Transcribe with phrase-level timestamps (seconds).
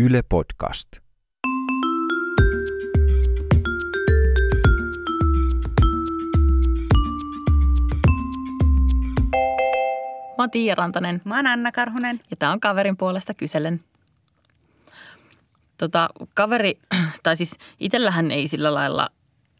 [0.00, 0.88] Yle Podcast.
[10.38, 12.20] Mä oon Tiia Rantanen Mä oon Anna Karhunen.
[12.30, 13.80] ja tää on kaverin puolesta kyselen.
[15.78, 16.78] Tota, kaveri,
[17.22, 19.08] tai siis itsellähän ei sillä lailla,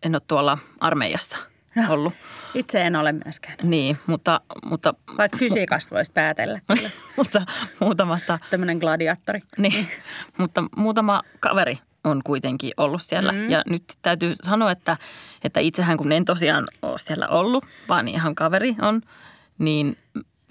[0.03, 1.39] en ole tuolla armeijassa
[1.83, 1.95] No.
[1.95, 2.15] ollut.
[2.55, 3.57] Itse en ole myöskään.
[3.63, 6.91] Niin, mutta, mutta, Vaikka fysiikasta voisi päätellä kyllä.
[7.17, 7.43] mutta
[7.81, 9.41] muutamasta, Tämmöinen gladiaattori.
[9.59, 9.89] niin,
[10.39, 13.33] mutta muutama kaveri on kuitenkin ollut siellä.
[13.33, 13.51] Mm.
[13.51, 14.97] Ja nyt täytyy sanoa, että,
[15.45, 19.01] että itsehän kun en tosiaan ole siellä ollut, vaan ihan kaveri on,
[19.59, 19.97] niin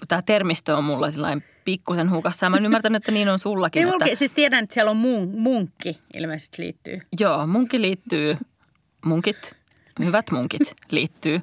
[0.08, 2.46] tämä termistö on mulla sellainen pikkusen hukassa.
[2.46, 3.82] Ja mä oon ymmärtänyt, että niin on sullakin.
[3.86, 7.00] Ei että, siis tiedän, että siellä on mun, munkki ilmeisesti liittyy.
[7.20, 8.36] Joo, munkin liittyy,
[9.04, 9.56] munkit,
[10.04, 11.40] hyvät munkit liittyy,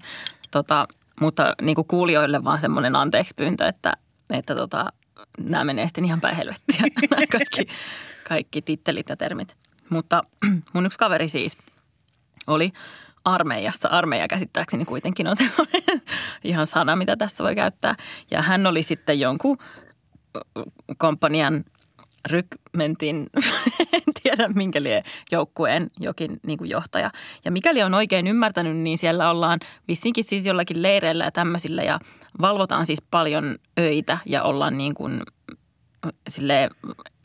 [0.52, 0.88] tota,
[1.22, 3.94] mutta niin kuin kuulijoille vaan semmoinen anteeksi pyyntö, että,
[4.30, 4.92] että tota,
[5.40, 6.82] nämä menee sitten ihan päin helvettiä,
[7.12, 7.68] nämä kaikki,
[8.28, 9.56] kaikki tittelit ja termit.
[9.90, 10.24] Mutta
[10.74, 11.58] mun yksi kaveri siis
[12.48, 12.72] oli
[13.26, 13.90] armeijassa.
[13.90, 16.02] Armeija käsittääkseni kuitenkin on semmoinen
[16.44, 17.96] ihan sana, mitä tässä voi käyttää.
[18.32, 19.58] Ja hän oli sitten jonkun
[20.98, 21.64] komppanian
[22.26, 23.30] rykmentin,
[23.94, 27.12] en tiedä minkä lie joukkueen jokin niin kuin johtaja.
[27.46, 32.00] Ja mikäli on oikein ymmärtänyt, niin siellä ollaan vissinkin siis jollakin leireillä ja tämmöisillä ja
[32.42, 35.22] valvotaan siis paljon öitä ja ollaan niin kuin
[36.30, 36.72] silleen,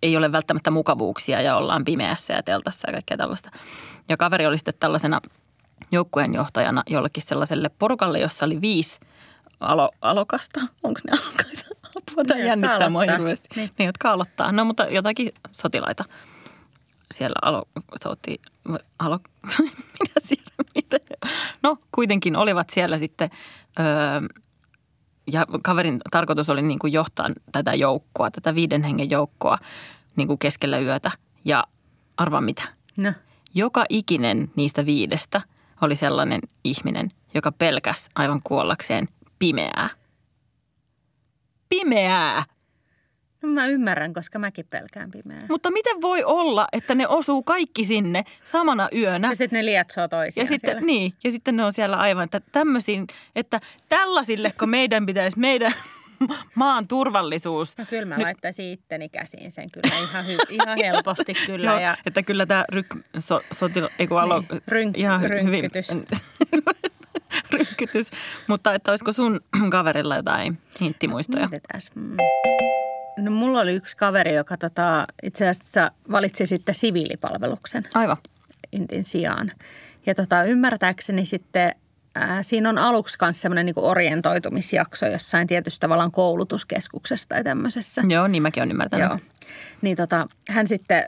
[0.03, 3.51] ei ole välttämättä mukavuuksia ja ollaan pimeässä ja teltassa ja kaikkea tällaista.
[4.09, 5.21] Ja kaveri oli sitten tällaisena
[5.93, 9.01] joukkueen johtajana jollekin sellaiselle porukalle, jossa oli viisi
[9.61, 10.61] alo, alokasta.
[10.83, 11.70] Onko ne alokaita?
[12.13, 13.49] Apua, tämä jännittää mua hirveästi.
[13.49, 13.65] Niin.
[13.65, 13.75] Niin.
[13.79, 14.53] niin, jotka aloittaa.
[14.53, 16.05] No, mutta jotakin sotilaita
[17.15, 17.69] siellä alo,
[18.03, 18.41] souti,
[18.99, 19.19] alo,
[20.01, 20.97] minä tiedän mitä.
[21.63, 23.31] No, kuitenkin olivat siellä sitten,
[23.79, 23.87] öö,
[25.33, 29.59] ja kaverin tarkoitus oli niin kuin johtaa tätä joukkoa, tätä viiden hengen joukkoa
[30.17, 31.11] niin kuin keskellä yötä.
[31.45, 31.65] Ja
[32.17, 32.63] arvaa mitä?
[32.97, 33.13] No.
[33.55, 35.41] Joka ikinen niistä viidestä
[35.81, 39.09] oli sellainen ihminen, joka pelkäs aivan kuollakseen
[39.39, 39.91] pimeää.
[41.71, 42.43] Pimeää!
[43.43, 45.47] no mä ymmärrän, koska mäkin pelkään pimeää.
[45.49, 49.29] Mutta miten voi olla, että ne osuu kaikki sinne samana yönä?
[49.29, 50.87] Ja sitten ne lietsoo toisiaan Ja sitten, siellä.
[50.87, 55.73] niin, ja sitten ne on siellä aivan, että tämmöisiin, että tällaisilleko meidän pitäisi, meidän
[56.55, 57.79] maan turvallisuus.
[57.79, 61.71] No kyllä mä Nyt- laittaisin itteni käsiin sen kyllä ihan, hy, ihan helposti kyllä.
[61.71, 62.87] Joo, ja että kyllä tämä ryk,
[63.19, 65.91] so, sotila, ei kun alo, Niin, rynk- ihan hy- rynkkytys.
[65.91, 66.07] Hyvin,
[67.53, 68.11] rynkkytys.
[68.47, 71.49] Mutta että olisiko sun kaverilla jotain hinttimuistoja?
[71.49, 71.81] Mietitään.
[71.95, 72.17] Mm.
[73.19, 78.17] No mulla oli yksi kaveri, joka tota, itse asiassa valitsi sitten siviilipalveluksen Aivan.
[78.73, 79.53] intin sijaan.
[80.07, 81.75] Ja tota, ymmärtääkseni sitten
[82.15, 88.03] ää, siinä on aluksi myös semmoinen niin orientoitumisjakso jossain tietysti tavallaan koulutuskeskuksessa tai tämmöisessä.
[88.09, 89.09] Joo, niin mäkin olen ymmärtänyt.
[89.09, 89.19] Joo.
[89.83, 91.05] Niin tota, hän sitten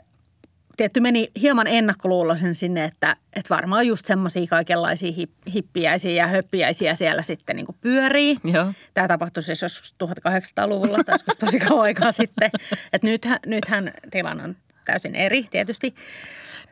[0.77, 6.95] tietty meni hieman ennakkoluuloisen sinne, että, että varmaan just semmoisia kaikenlaisia hip, hippiäisiä ja höppiäisiä
[6.95, 8.37] siellä sitten niin pyörii.
[8.43, 8.73] Joo.
[8.93, 12.51] Tämä tapahtui siis joskus 1800-luvulla, tai joskus tosi kauan aikaa sitten.
[12.93, 15.95] Että nythän, nythän tilanne on täysin eri tietysti.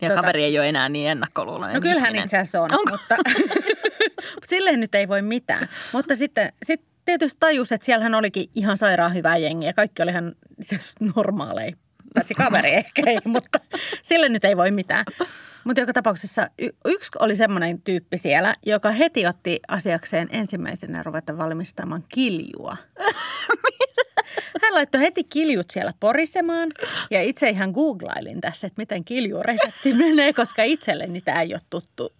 [0.01, 2.91] Ja Tota- kaveri ei ole enää niin ennakkoluuloinen No kyllähän itse asiassa on, Onko?
[2.91, 3.15] mutta
[4.43, 5.69] silleen nyt ei voi mitään.
[5.93, 9.73] Mutta sitten sit tietysti tajus, että siellähän olikin ihan sairaan hyvää jengiä.
[9.73, 10.35] Kaikki oli ihan
[11.15, 11.75] normaaleja.
[12.13, 13.59] Paitsi kaveri ehkä ei, mutta
[14.01, 15.05] sille nyt ei voi mitään.
[15.63, 21.37] Mutta joka tapauksessa y- yksi oli semmoinen tyyppi siellä, joka heti otti asiakseen ensimmäisenä ruveta
[21.37, 22.77] valmistamaan kiljua.
[24.61, 26.69] Hän laittoi heti kiljut siellä porisemaan
[27.11, 32.13] ja itse ihan googlailin tässä, että miten kiljuresepti menee, koska itselleni tämä ei ole tuttu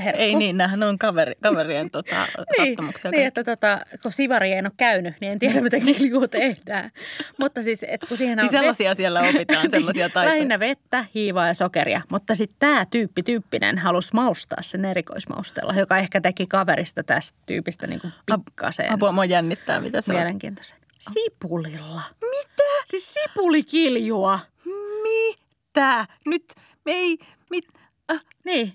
[0.00, 0.22] herkku.
[0.22, 2.16] Ei niin, nämähän on kaveri, kaverien tota,
[2.56, 3.10] sattumuksia.
[3.10, 6.90] Niin, että tota, kun Sivari ei ole käynyt, niin en tiedä, miten kiljuu tehdään.
[7.38, 10.34] Mutta siis, että kun siihen on niin sellaisia siellä opitaan, sellaisia taitoja.
[10.34, 12.00] Lähinnä vettä, hiivaa ja sokeria.
[12.08, 17.86] Mutta sitten tämä tyyppi, tyyppinen halusi maustaa sen erikoismaustella, joka ehkä teki kaverista tästä tyypistä
[17.86, 18.12] niin kuin
[18.44, 20.18] pikkaseen Apua, mua jännittää, mitä se on.
[20.18, 20.78] mielenkiintoisen.
[20.98, 22.02] Sipulilla.
[22.20, 22.62] Mitä?
[22.84, 24.38] Siis sipulikiljua.
[25.02, 26.06] Mitä?
[26.26, 26.52] Nyt
[26.84, 27.18] me ei...
[27.50, 27.64] Mit,
[28.12, 28.72] äh, Niin.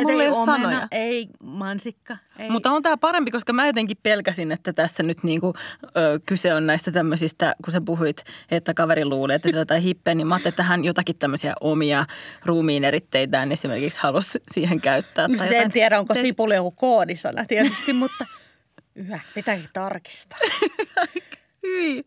[0.00, 0.88] Et Mulla ei ei ole omena, sanoja.
[0.90, 2.16] ei mansikka.
[2.38, 2.50] Ei.
[2.50, 5.54] Mutta on tämä parempi, koska mä jotenkin pelkäsin, että tässä nyt niinku,
[5.84, 9.82] ö, kyse on näistä tämmöisistä, kun sä puhuit, että kaveri luulee, että sillä on jotain
[9.82, 12.04] hippeä, niin mä ajattelin, että hän jotakin tämmöisiä omia
[12.44, 15.28] ruumiin eritteitään esimerkiksi halusi siihen käyttää.
[15.28, 15.72] Tai se en jotain.
[15.72, 18.26] tiedä, onko Te- sipuli joku koodisana tietysti, mutta
[18.94, 20.38] yhä pitääkin tarkistaa.
[21.62, 22.04] Hyi.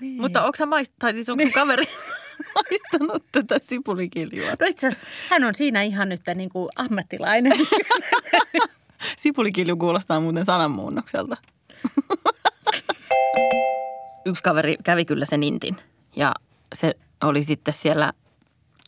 [0.00, 0.20] Niin.
[0.20, 0.92] Mutta onko sä maist...
[0.98, 1.84] tai siis onko sun kaveri
[2.54, 4.50] maistanut tätä sipulikiljua?
[4.60, 7.52] No itse asiassa hän on siinä ihan nyt niin kuin ammattilainen.
[9.16, 11.36] Sipulikilju kuulostaa muuten sananmuunnokselta.
[14.26, 15.76] Yksi kaveri kävi kyllä sen intin
[16.16, 16.34] ja
[16.74, 18.12] se oli sitten siellä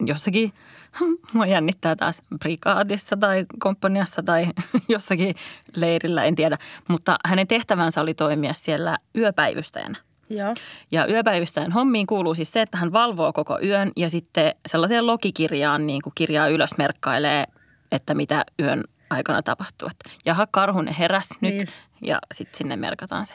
[0.01, 0.53] jossakin,
[1.33, 4.47] mua jännittää taas, prikaatissa tai komppaniassa tai
[4.89, 5.35] jossakin
[5.77, 6.59] leirillä, en tiedä.
[6.89, 9.99] Mutta hänen tehtävänsä oli toimia siellä yöpäivystäjänä.
[10.29, 10.55] Joo.
[10.91, 15.87] Ja yöpäivystäjän hommiin kuuluu siis se, että hän valvoo koko yön ja sitten sellaiseen logikirjaan
[15.87, 17.45] niin kuin kirjaa ylös merkkailee,
[17.93, 19.89] että mitä yön aikana tapahtuu.
[19.89, 21.69] Että jaha, karhunen heräs nyt Niin.
[22.03, 23.35] ja sitten sinne merkataan se.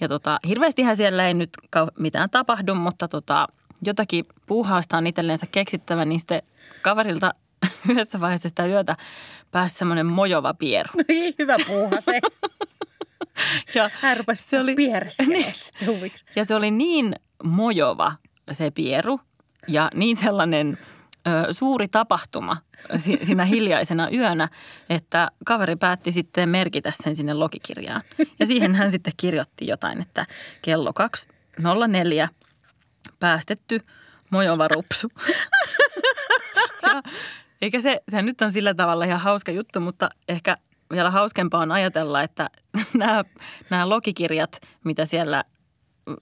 [0.00, 1.50] Ja tota, hirveästihän siellä ei nyt
[1.98, 3.48] mitään tapahdu, mutta tota,
[3.82, 6.42] jotakin puuhaasta on itselleensä keksittävä, niin sitten
[6.82, 7.34] kaverilta
[7.88, 8.96] yhdessä vaiheessa sitä yötä
[9.50, 10.90] pääsi semmoinen mojova pieru.
[11.08, 12.20] Niin, hyvä puuha se.
[13.74, 14.74] Ja Hän rupesi Se oli-
[15.86, 16.24] huviksi.
[16.36, 17.14] Ja se oli niin
[17.44, 18.12] mojova
[18.52, 19.20] se pieru
[19.68, 20.78] ja niin sellainen
[21.26, 22.56] ö, suuri tapahtuma
[22.96, 24.48] si- siinä hiljaisena yönä,
[24.90, 28.02] että kaveri päätti sitten merkitä sen sinne logikirjaan.
[28.38, 30.26] Ja siihen hän sitten kirjoitti jotain, että
[30.62, 30.92] kello
[31.60, 32.28] 2.04
[33.20, 33.80] päästetty
[34.30, 35.08] mojova rupsu.
[36.82, 37.02] Ja,
[37.62, 40.56] eikä se, se nyt on sillä tavalla ihan hauska juttu, mutta ehkä
[40.92, 42.50] vielä hauskempaa on ajatella, että
[42.94, 43.24] nämä,
[43.70, 45.44] nämä logikirjat, mitä siellä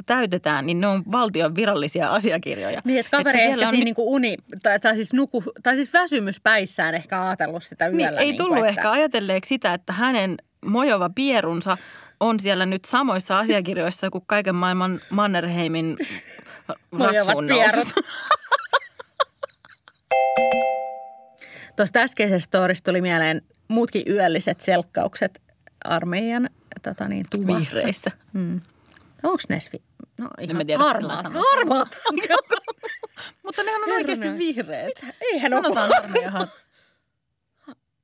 [0.07, 2.83] täytetään, niin ne on valtion virallisia asiakirjoja.
[2.85, 5.77] Niin, että kaveri siellä ehkä on siinä ni- niinku uni, tai, tai, siis nuku, tai
[5.77, 8.21] siis väsymyspäissään ehkä ajatellut sitä niin, yöllä.
[8.21, 10.37] ei niinku, tullut että, ehkä ajatelleeksi sitä, että hänen
[10.67, 11.79] mojova pierunsa
[12.21, 15.97] on siellä nyt samoissa asiakirjoissa kuin kaiken maailman Mannerheimin
[16.99, 17.47] ratsuun.
[21.77, 25.43] Tuosta äskeisestä storista tuli mieleen muutkin yölliset selkkaukset
[25.85, 26.51] armeijan
[26.83, 27.77] tota niin, tuvassa.
[27.77, 28.11] Vihreissä.
[28.33, 28.61] Mm.
[29.23, 29.83] Onko ne svi...
[30.19, 31.23] No ihan tiedä, harmaat.
[31.23, 31.45] sanotaan.
[31.57, 31.89] Harmaat.
[33.43, 34.19] Mutta nehän on Herranen.
[34.19, 34.93] oikeasti vihreät.
[35.21, 35.63] Eihän ole.
[35.63, 36.49] Sanotaan.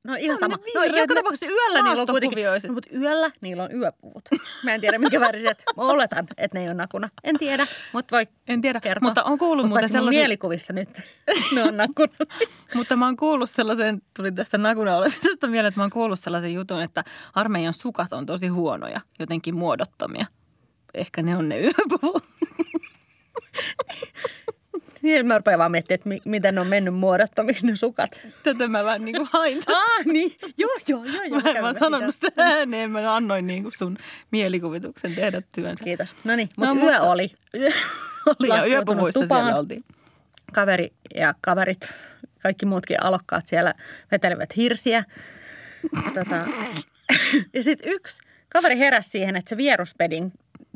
[0.05, 0.57] No ihan sama.
[0.57, 2.39] No vihreät, joka tapauksessa yöllä niillä on kuitenkin...
[2.69, 4.29] No, mutta yöllä niillä on yöpuvut.
[4.65, 5.65] Mä en tiedä minkä väriset.
[5.77, 7.09] Mä oletan, että ne ei ole nakuna.
[7.25, 9.09] En tiedä, mutta voi En tiedä, kertoa.
[9.09, 10.21] mutta on kuullut Mut muuten sellaisia...
[10.21, 10.89] mielikuvissa nyt
[11.55, 12.17] ne on nakunut.
[12.75, 16.55] Mutta mä oon kuullut sellaisen, tuli tästä nakuna olemisesta mieleen, että mä oon kuullut sellaisen
[16.55, 17.05] jutun, että
[17.35, 20.27] armeijan sukat on tosi huonoja, jotenkin muodottomia.
[20.95, 22.25] Ehkä ne on ne yöpuvut.
[25.03, 28.21] Niin, mä rupean vaan miettimään, että mi- miten ne on mennyt muodottomiksi ne sukat.
[28.43, 29.59] Tätä mä vähän niin kuin hain.
[29.67, 30.33] Ah, niin.
[30.59, 31.23] Joo, joo, joo.
[31.23, 31.41] joo.
[31.41, 32.33] Mä en vaan sanonut sitä.
[32.37, 33.97] ääneen, mä annoin niin kuin sun
[34.31, 35.85] mielikuvituksen tehdä työnsä.
[35.85, 36.17] Kiitos.
[36.25, 37.33] No niin, mutta yö oli.
[38.41, 39.45] Oli ja yöpuvuissa tupaan.
[39.45, 39.85] siellä oltiin.
[40.53, 41.89] Kaveri ja kaverit,
[42.43, 43.75] kaikki muutkin alokkaat siellä
[44.13, 45.05] vetelevät hirsiä.
[46.15, 46.37] Tota,
[47.55, 50.33] ja sitten yksi kaveri heräsi siihen, että se vieruspedin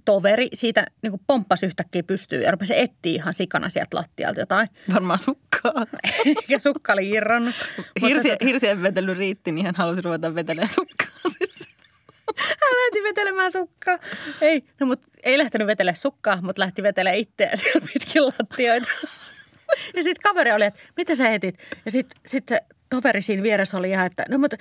[0.07, 4.69] toveri siitä niin pomppasi yhtäkkiä pystyyn ja rupesi etsiä ihan sikana sieltä lattialta jotain.
[4.95, 5.87] Varmaan sukkaa.
[6.27, 7.55] Eikä sukka oli irronnut.
[8.01, 11.09] Hirsi, tota, hirsien vetely riitti, niin hän halusi ruveta vetelemään sukkaa.
[11.39, 11.69] Siis.
[12.37, 13.99] hän lähti vetelemään sukkaa.
[14.41, 18.89] Ei, no mutta ei lähtenyt vetele sukkaa, mutta lähti vetelemään itseään siellä pitkin lattioita.
[19.97, 21.59] Ja sitten kaveri oli, että mitä sä etit?
[21.85, 22.61] Ja sitten sit se
[22.91, 24.57] toveri siinä vieressä oli ihan, että no mutta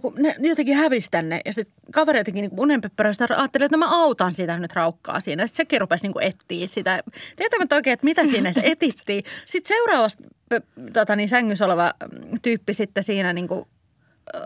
[0.00, 1.40] kun ne jotenkin hävisi tänne.
[1.44, 5.46] Ja sitten kaveri jotenkin niin unenpepperöistä ajatteli, että no mä autan sitä nyt raukkaa siinä.
[5.46, 7.02] Sitten sekin rupesi niin etsiä sitä.
[7.36, 9.22] Tietämättä oikein, että mitä siinä se etittiin.
[9.44, 10.18] Sitten seuraavassa
[10.54, 13.64] pö- tota niin, sängyssä oleva mm, tyyppi sitten siinä niin kuin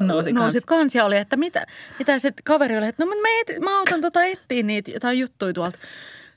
[0.01, 0.67] Nousi nousi kans.
[0.67, 1.67] kans ja oli, että mitä,
[1.99, 5.53] mitä se kaveri oli, että no mä, et, mä autan tota etsiä niitä jotain juttuja
[5.53, 5.79] tuolta.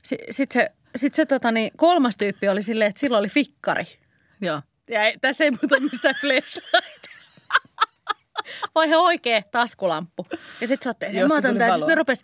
[0.02, 3.86] Sitten se, sit se tota niin, kolmas tyyppi oli silleen, että sillä oli fikkari.
[4.40, 4.62] Joo.
[4.90, 6.78] Ja ei, tässä ei muuta mistään flashlightista.
[8.78, 10.26] Vai ihan oikea taskulamppu.
[10.60, 11.78] Ja sitten sä oot, mä otan tämän.
[11.78, 12.22] Sitten ne rupes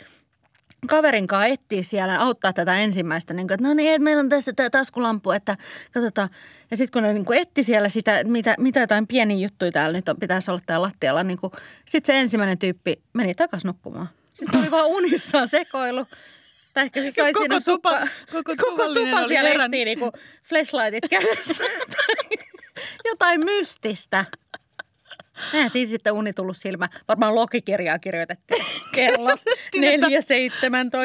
[0.86, 3.34] kaverin kanssa etsiä siellä, auttaa tätä ensimmäistä.
[3.34, 5.56] Niin kuin, että no niin, että meillä on tässä tämä taskulamppu, että
[5.92, 6.28] katsotaan.
[6.70, 9.96] Ja sitten kun ne niin kuin etti siellä sitä, mitä, mitä jotain pieniä juttuja täällä
[9.96, 11.38] nyt on, pitäisi olla täällä lattialla, niin
[11.86, 14.08] sitten se ensimmäinen tyyppi meni takaisin nukkumaan.
[14.32, 16.06] Siis se oli vaan unissaan sekoilu.
[16.74, 19.80] Tai ehkä se sai Koko siinä tupa- sukka, koko koko tupa siellä herännyt.
[19.80, 20.12] etsii niinku
[20.48, 21.64] flashlightit kädessä.
[23.10, 24.24] jotain mystistä.
[25.54, 26.88] Näin siis sitten uni tullut silmä.
[27.08, 28.64] Varmaan logikirjaa kirjoitettiin.
[28.94, 29.40] Kello 4.17.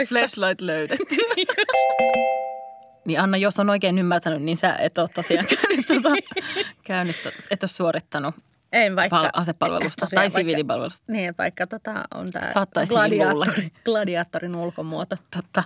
[0.09, 1.15] Flashlight löydetty.
[3.07, 6.09] niin Anna, jos on oikein ymmärtänyt, niin sä et ole tosiaan käynyt, tuota,
[6.83, 7.15] käynyt
[7.51, 8.35] et ole suorittanut
[8.71, 9.17] En vaikka.
[9.17, 11.11] pal- asepalvelusta tosiaan tai vaikka- siviilipalvelusta.
[11.11, 15.15] Niin, vaikka tota on tämä niin gladiaattori, gladiaattorin ulkomuoto.
[15.35, 15.63] Totta.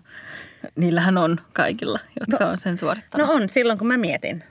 [0.75, 3.27] Niillähän on kaikilla, jotka no, on sen suorittanut.
[3.27, 4.43] No on, silloin kun mä mietin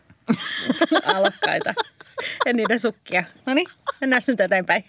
[1.05, 1.75] alokkaita
[2.47, 3.25] ja niiden sukkia.
[3.47, 3.67] No niin,
[4.01, 4.85] mennään nyt eteenpäin.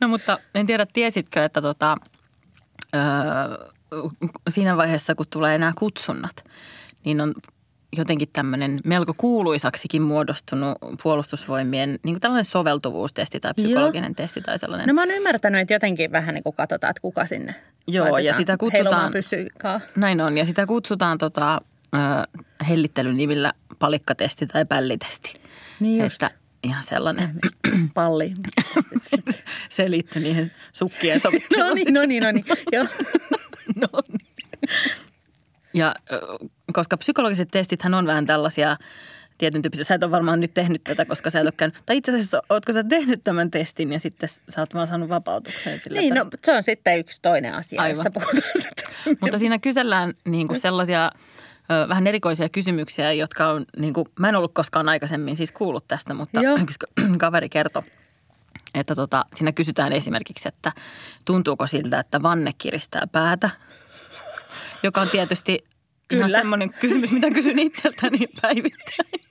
[0.00, 1.96] No mutta en tiedä, tiesitkö, että tota,
[2.94, 3.02] öö,
[4.48, 6.44] siinä vaiheessa, kun tulee nämä kutsunnat,
[7.04, 7.34] niin on
[7.96, 14.88] jotenkin tämmöinen melko kuuluisaksikin muodostunut puolustusvoimien niin kuin tällainen soveltuvuustesti tai psykologinen testi tai sellainen.
[14.88, 17.54] No mä oon ymmärtänyt, että jotenkin vähän niin kuin katsotaan, että kuka sinne
[17.88, 19.80] Joo, ja laitetaan sitä heilumaan kutsutaan-.
[19.96, 21.60] Näin on, ja sitä kutsutaan tota,
[21.94, 21.98] ö,
[22.68, 25.40] hellittelynimillä palikkatesti tai pällitesti.
[25.80, 26.22] Niin just.
[26.22, 27.38] Että ihan sellainen.
[27.94, 28.32] Palli.
[29.68, 31.68] Se liittyy niihin sukkien sovitteluun.
[31.68, 32.44] no niin, no niin, no niin.
[32.72, 32.86] Joo.
[33.80, 34.26] no niin.
[35.74, 35.94] Ja
[36.72, 38.76] koska psykologiset testithän on vähän tällaisia
[39.38, 39.84] tietyn tyyppisiä.
[39.84, 41.76] Sä et ole varmaan nyt tehnyt tätä, koska sä et ole käynyt.
[41.86, 45.78] Tai itse asiassa, ootko sä tehnyt tämän testin ja sitten sä oot vaan saanut vapautuksen
[45.78, 46.00] sillä.
[46.00, 47.90] Niin, että- no se on sitten yksi toinen asia, Aivan.
[47.90, 48.42] josta puhutaan.
[49.20, 51.12] Mutta siinä kysellään niin kuin sellaisia
[51.70, 55.88] ö, vähän erikoisia kysymyksiä, jotka on, niin kuin, mä en ollut koskaan aikaisemmin siis kuullut
[55.88, 56.58] tästä, mutta Joo.
[57.18, 57.82] kaveri kertoi,
[58.74, 60.72] että tota, siinä kysytään esimerkiksi, että
[61.24, 63.50] tuntuuko siltä, että vanne kiristää päätä,
[64.82, 65.64] joka on tietysti
[66.10, 66.38] ihan Kyllä.
[66.38, 69.26] semmoinen kysymys, mitä kysyn itseltäni päivittäin.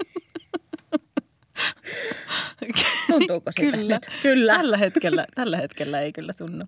[3.11, 3.93] Tuntuuko siltä Kyllä.
[3.93, 4.09] nyt?
[4.21, 4.53] Kyllä.
[4.55, 6.65] Tällä hetkellä, tällä hetkellä ei kyllä tunnu.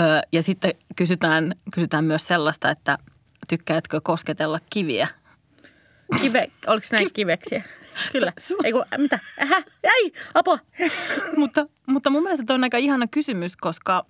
[0.00, 2.98] Öö, ja sitten kysytään, kysytään myös sellaista, että
[3.48, 5.08] tykkäätkö kosketella kiviä?
[6.20, 7.62] Kive, oliko näin kiveksiä?
[8.12, 8.32] Kyllä.
[8.64, 9.18] Ei kun, mitä?
[9.42, 10.58] Ähä, ei, apua.
[11.36, 14.06] mutta, mutta mun mielestä toi on aika ihana kysymys, koska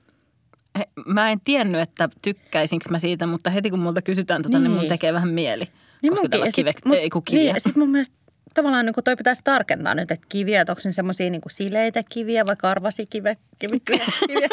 [0.79, 4.71] he, mä en tiennyt, että tykkäisinkö mä siitä, mutta heti kun multa kysytään tota, niin,
[4.71, 5.69] niin mun tekee vähän mieli
[6.03, 6.67] Niin kosketella munkin.
[6.67, 7.53] Ja kive, sit- ei kun kiviä.
[7.53, 8.17] Niin, sitten mun mielestä
[8.55, 12.47] tavallaan niin toi pitäisi tarkentaa nyt, että kiviä, että onko ne semmoisia niin sileitä kiviä
[12.47, 13.37] vai karvasikiviä?
[13.59, 14.49] Kivi, kiviä, kiviä.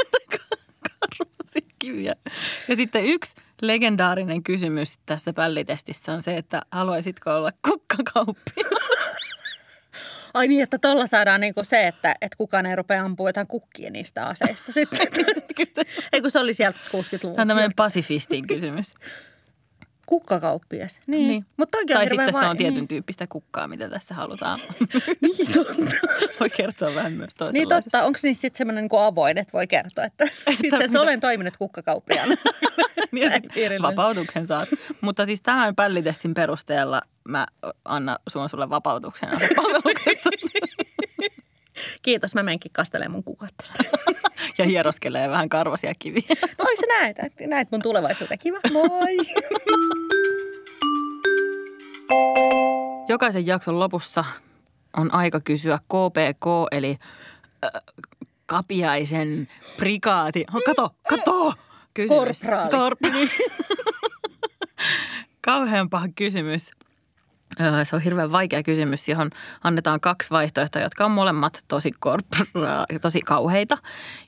[1.86, 2.16] Kiviä.
[2.68, 8.52] Ja sitten yksi legendaarinen kysymys tässä pällitestissä on se, että haluaisitko olla kukkakauppi?
[10.34, 13.48] Ai niin, että tuolla saadaan niin kuin se, että, että kukaan ei rupea ampumaan jotain
[13.48, 15.08] kukkia niistä aseista sitten.
[16.14, 17.20] ei kun se oli sieltä 60-luvulta.
[17.20, 18.94] Tämä on tämmöinen pasifistin kysymys.
[20.06, 21.00] Kukkakauppias.
[21.08, 21.28] Niin.
[21.28, 21.46] Niin.
[21.58, 22.88] Mutta toikin on Tai sitten se on tietyn niin.
[22.88, 24.60] tyyppistä kukkaa, mitä tässä halutaan.
[25.22, 25.96] Niin, totta.
[26.40, 27.82] Voi kertoa vähän myös Niin toisenlaisesta.
[27.92, 28.06] totta.
[28.06, 32.36] Onko niissä sitten semmoinen niin avoin, että voi kertoa, että itse asiassa olen toiminut kukkakauppiana.
[33.12, 34.70] Niin, vapautuksen saat.
[35.02, 37.48] Mutta siis tämän pällitestin perusteella mä
[37.86, 40.30] annan suon sulle vapautuksen palveluksesta
[42.02, 43.84] Kiitos, mä menenkin kastelemaan mun kukat tästä.
[44.58, 46.22] ja hieroskelee vähän karvasia kiviä.
[46.66, 47.18] Oi sä näet,
[47.48, 48.40] näet mun tulevaisuuden.
[48.40, 49.18] Kiva, moi.
[53.10, 54.26] Jokaisen jakson lopussa
[54.98, 56.94] on aika kysyä KPK, eli
[57.66, 57.72] äh,
[58.46, 60.46] kapiaisen prikaati.
[60.54, 61.54] Oh, kato, kato!
[61.94, 62.42] Kysymys.
[62.42, 62.70] Korpraali.
[62.72, 63.36] Korp-
[65.42, 66.72] Kauhean paha kysymys.
[67.84, 69.30] Se on hirveän vaikea kysymys, johon
[69.64, 73.78] annetaan kaksi vaihtoehtoa, jotka on molemmat tosi, korpra- tosi kauheita.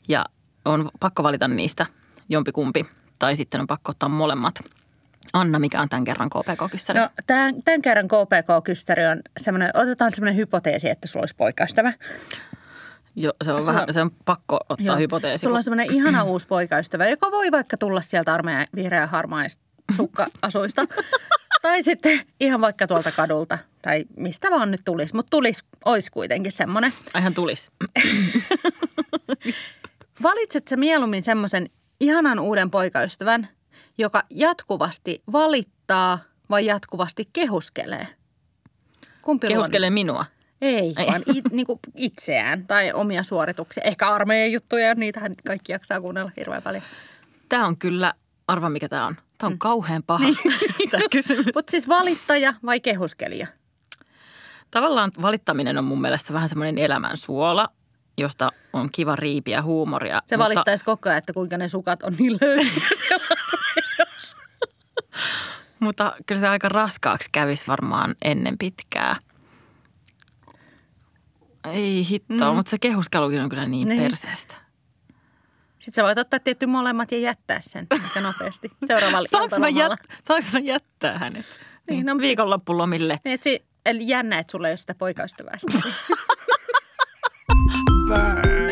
[0.08, 0.26] Ja
[0.66, 1.86] on pakko valita niistä
[2.30, 2.86] jompikumpi,
[3.20, 4.60] tai sitten on pakko ottaa molemmat.
[5.34, 7.00] Anna, mikä on tämän kerran KPK-kyssäri?
[7.00, 11.94] No, tämän, tämän kerran KPK-kysteri on semmoinen, otetaan semmoinen hypoteesi, että sulla olisi poikaystävä.
[13.16, 14.98] Jo, se on, Sulla- vähän, se on pakko ottaa Joo.
[14.98, 15.42] hypoteesi.
[15.42, 19.64] Sulla on semmoinen ihana uusi poikaystävä, joka voi vaikka tulla sieltä armeijan vihreä harmaista
[19.96, 20.86] sukka-asuista.
[21.68, 25.16] tai sitten ihan vaikka tuolta kadulta tai mistä vaan nyt tulisi.
[25.16, 26.94] Mutta tulisi, olisi kuitenkin semmoinen.
[27.14, 27.72] Aihan tulisi.
[30.24, 31.70] Valitset sä mieluummin semmoisen
[32.00, 33.48] ihanan uuden poikaystävän,
[33.98, 36.20] joka jatkuvasti valittaa
[36.50, 38.08] vai jatkuvasti kehuskelee?
[39.22, 40.26] Kumpi Kehuskelee minua.
[40.62, 41.08] Ei, Ei.
[41.08, 43.84] vaan it, niinku itseään tai omia suorituksia.
[43.84, 46.84] Ehkä armeijan juttuja, niitähän kaikki jaksaa kuunnella hirveän paljon.
[47.50, 48.14] Tämä on kyllä,
[48.48, 49.16] arva mikä tämä on.
[49.38, 49.58] Tämä on Mm.
[49.60, 50.90] kauhean paha Niin.
[50.92, 51.46] tämä kysymys.
[51.56, 53.48] Mutta siis valittaja vai kehuskelija?
[54.72, 57.70] Tavallaan valittaminen on mun mielestä vähän semmoinen elämän suola,
[58.18, 60.22] josta on kiva riipiä huumoria.
[60.26, 62.88] Se mutta, valittaisi koko ajan, että kuinka ne sukat on niin löysiä.
[65.80, 69.16] Mutta kyllä se aika raskaaksi kävisi varmaan ennen pitkää.
[71.74, 72.56] Ei hittoa, mm.
[72.56, 74.00] mutta se kehuskelukin on kyllä niin, Niin.
[74.00, 74.12] niin.
[74.12, 74.56] perseestä.
[75.88, 79.92] Sitten sä voit ottaa tietty molemmat ja jättää sen aika nopeasti seuraavalla Saanko mä, jät,
[80.28, 81.46] saanko mä jättää hänet
[81.90, 83.20] Niin, no, viikonloppulomille?
[83.24, 85.54] Niin, et si- eli jännä, että sulla ei ole sitä poikaystävää.
[85.58, 85.94] sitten.
[88.08, 88.67] Burn.